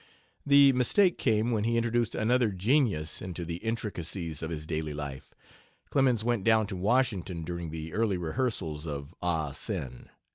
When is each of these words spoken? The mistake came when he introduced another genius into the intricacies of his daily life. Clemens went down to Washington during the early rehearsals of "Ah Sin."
The 0.47 0.73
mistake 0.73 1.19
came 1.19 1.51
when 1.51 1.63
he 1.63 1.77
introduced 1.77 2.15
another 2.15 2.49
genius 2.49 3.21
into 3.21 3.45
the 3.45 3.57
intricacies 3.57 4.41
of 4.41 4.49
his 4.49 4.65
daily 4.65 4.95
life. 4.95 5.35
Clemens 5.91 6.23
went 6.23 6.43
down 6.43 6.65
to 6.67 6.75
Washington 6.75 7.43
during 7.43 7.69
the 7.69 7.93
early 7.93 8.17
rehearsals 8.17 8.87
of 8.87 9.13
"Ah 9.21 9.51
Sin." 9.51 10.09